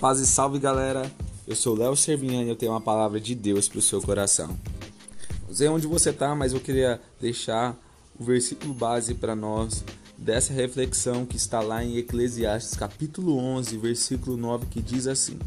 [0.00, 1.12] Paz e salve galera,
[1.46, 4.58] eu sou Léo Servignani e eu tenho uma palavra de Deus para o seu coração.
[5.46, 7.76] Não sei onde você está, mas eu queria deixar
[8.18, 9.84] o versículo base para nós
[10.16, 15.38] dessa reflexão que está lá em Eclesiastes capítulo 11, versículo 9, que diz assim: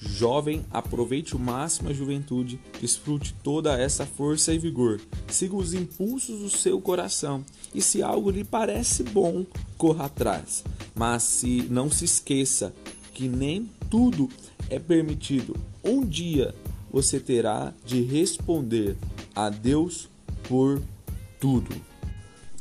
[0.00, 6.40] Jovem, aproveite o máximo a juventude, desfrute toda essa força e vigor, siga os impulsos
[6.40, 9.46] do seu coração, e se algo lhe parece bom,
[9.78, 10.64] corra atrás.
[10.92, 12.74] Mas se não se esqueça
[13.12, 14.28] que nem tudo
[14.68, 15.56] é permitido.
[15.84, 16.54] Um dia
[16.90, 18.96] você terá de responder
[19.34, 20.08] a Deus
[20.48, 20.80] por
[21.40, 21.74] tudo.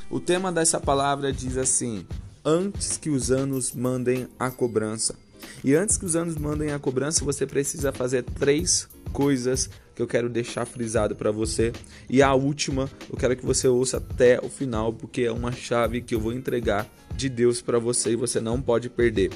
[0.09, 2.05] O tema dessa palavra diz assim:
[2.43, 5.15] Antes que os anos mandem a cobrança.
[5.63, 10.07] E antes que os anos mandem a cobrança, você precisa fazer três coisas que eu
[10.07, 11.71] quero deixar frisado para você.
[12.09, 16.01] E a última, eu quero que você ouça até o final, porque é uma chave
[16.01, 19.31] que eu vou entregar de Deus para você e você não pode perder.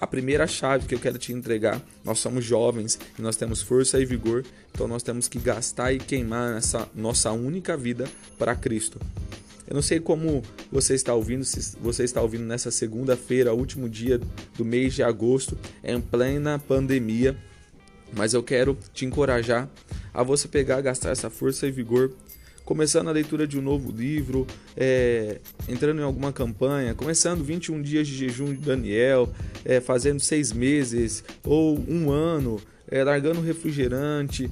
[0.00, 4.00] A primeira chave que eu quero te entregar, nós somos jovens e nós temos força
[4.00, 8.98] e vigor, então nós temos que gastar e queimar essa nossa única vida para Cristo.
[9.68, 10.42] Eu não sei como
[10.72, 14.18] você está ouvindo, se você está ouvindo nessa segunda-feira, último dia
[14.56, 17.36] do mês de agosto, em plena pandemia,
[18.12, 19.68] mas eu quero te encorajar
[20.14, 22.10] a você pegar, gastar essa força e vigor
[22.70, 28.06] começando a leitura de um novo livro, é, entrando em alguma campanha, começando 21 dias
[28.06, 29.28] de jejum de Daniel,
[29.64, 34.48] é, fazendo seis meses ou um ano, é, largando refrigerante,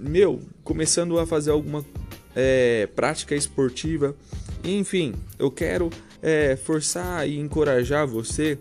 [0.00, 1.84] meu, começando a fazer alguma
[2.34, 4.16] é, prática esportiva,
[4.64, 5.90] enfim, eu quero
[6.22, 8.56] é, forçar e encorajar você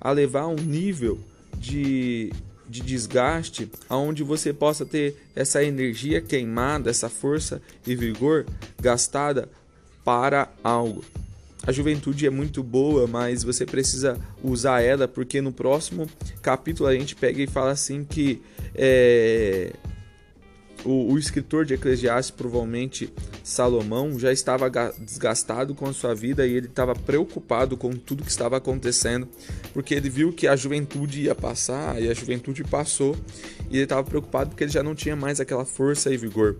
[0.00, 1.18] a levar um nível
[1.58, 2.30] de
[2.74, 8.44] de desgaste, aonde você possa ter essa energia queimada, essa força e vigor
[8.82, 9.48] gastada
[10.04, 11.04] para algo.
[11.64, 16.10] A juventude é muito boa, mas você precisa usar ela porque no próximo
[16.42, 18.42] capítulo a gente pega e fala assim que
[18.74, 19.72] é,
[20.84, 23.12] o, o escritor de Eclesiastes, provavelmente
[23.42, 28.30] Salomão, já estava desgastado com a sua vida e ele estava preocupado com tudo que
[28.30, 29.28] estava acontecendo,
[29.72, 33.16] porque ele viu que a juventude ia passar e a juventude passou,
[33.70, 36.56] e ele estava preocupado porque ele já não tinha mais aquela força e vigor.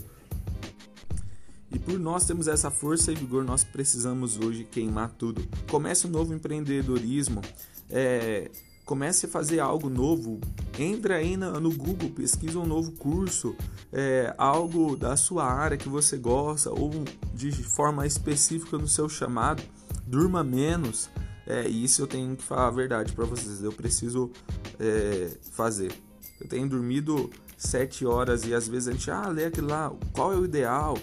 [1.70, 5.42] E por nós temos essa força e vigor, nós precisamos hoje queimar tudo.
[5.68, 7.42] Comece um novo empreendedorismo.
[7.90, 8.48] É,
[8.84, 10.40] comece a fazer algo novo,
[10.78, 13.56] entre aí no Google, pesquisa um novo curso,
[13.92, 16.90] é, algo da sua área que você gosta ou
[17.32, 19.62] de forma específica no seu chamado,
[20.06, 21.08] durma menos.
[21.46, 24.30] É, isso eu tenho que falar a verdade para vocês, eu preciso
[24.78, 25.92] é, fazer.
[26.40, 30.32] Eu tenho dormido sete horas e às vezes a gente, ah, lê aquilo lá, qual
[30.32, 30.98] é o ideal?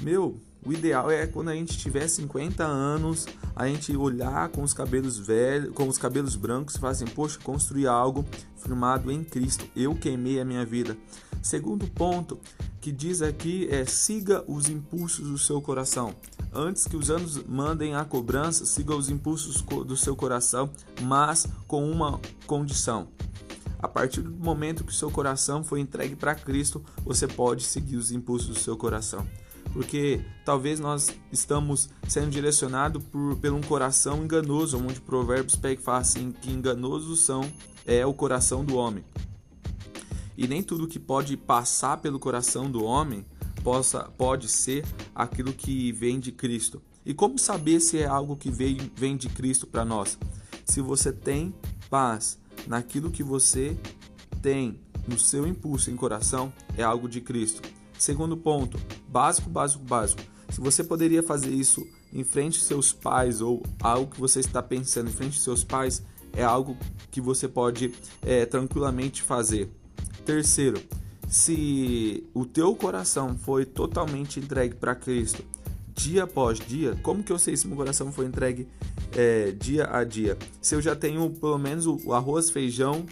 [0.00, 4.74] Meu, o ideal é quando a gente tiver 50 anos, a gente olhar com os
[4.74, 8.24] cabelos velhos, com os cabelos brancos e falar assim: "Poxa, construir algo
[8.56, 9.64] firmado em Cristo.
[9.76, 10.96] Eu queimei a minha vida".
[11.40, 12.40] Segundo ponto
[12.80, 16.12] que diz aqui é: siga os impulsos do seu coração.
[16.52, 20.68] Antes que os anos mandem a cobrança, siga os impulsos do seu coração,
[21.02, 23.08] mas com uma condição.
[23.78, 27.96] A partir do momento que o seu coração foi entregue para Cristo, você pode seguir
[27.96, 29.24] os impulsos do seu coração
[29.76, 35.84] porque talvez nós estamos sendo direcionados por, por um coração enganoso, onde Provérbios pega e
[35.84, 37.42] fala assim, que enganosos são
[37.84, 39.04] é o coração do homem.
[40.34, 43.26] E nem tudo que pode passar pelo coração do homem
[43.62, 44.82] possa, pode ser
[45.14, 46.80] aquilo que vem de Cristo.
[47.04, 50.18] E como saber se é algo que vem, vem de Cristo para nós?
[50.64, 51.54] Se você tem
[51.90, 53.76] paz naquilo que você
[54.40, 57.75] tem no seu impulso em coração, é algo de Cristo.
[57.98, 60.22] Segundo ponto, básico, básico, básico.
[60.50, 64.62] Se você poderia fazer isso em frente aos seus pais ou algo que você está
[64.62, 66.02] pensando em frente aos seus pais,
[66.32, 66.76] é algo
[67.10, 67.92] que você pode
[68.22, 69.70] é, tranquilamente fazer.
[70.24, 70.80] Terceiro,
[71.28, 75.42] se o teu coração foi totalmente entregue para Cristo
[75.94, 78.68] dia após dia, como que eu sei se meu coração foi entregue
[79.12, 80.36] é, dia a dia?
[80.60, 83.06] Se eu já tenho pelo menos o arroz, feijão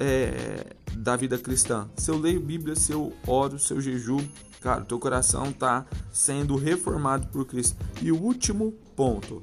[0.00, 0.75] é,
[1.06, 1.88] da vida cristã.
[1.96, 4.26] Se eu leio Bíblia, se eu oro, se eu jejum,
[4.60, 7.76] cara, teu coração está sendo reformado por Cristo.
[8.02, 9.40] E o último ponto,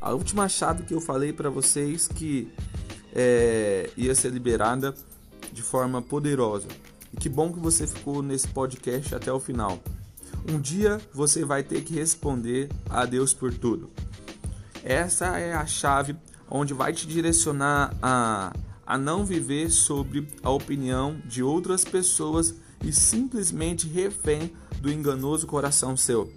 [0.00, 2.48] a última chave que eu falei para vocês que
[3.12, 4.94] é, ia ser liberada
[5.52, 6.68] de forma poderosa.
[7.12, 9.80] E que bom que você ficou nesse podcast até o final.
[10.48, 13.90] Um dia você vai ter que responder a Deus por tudo.
[14.84, 16.14] Essa é a chave
[16.48, 18.52] onde vai te direcionar a
[18.86, 25.96] a não viver sobre a opinião de outras pessoas e simplesmente refém do enganoso coração
[25.96, 26.30] seu.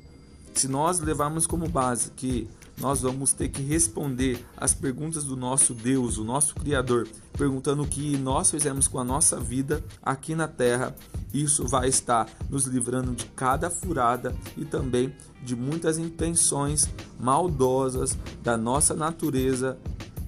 [0.53, 2.47] Se nós levarmos como base que
[2.79, 7.87] nós vamos ter que responder as perguntas do nosso Deus, o nosso Criador, perguntando o
[7.87, 10.95] que nós fizemos com a nossa vida aqui na terra.
[11.33, 16.87] Isso vai estar nos livrando de cada furada e também de muitas intenções
[17.19, 19.77] maldosas da nossa natureza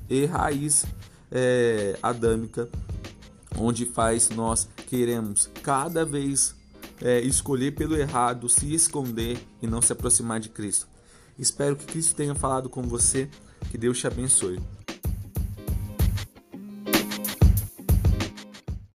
[0.10, 0.86] e raiz
[1.32, 2.70] é, adâmica,
[3.58, 6.56] onde faz nós queremos cada vez
[7.02, 10.88] é, escolher pelo errado, se esconder e não se aproximar de Cristo.
[11.38, 13.30] Espero que Cristo tenha falado com você.
[13.72, 14.60] Que Deus te abençoe.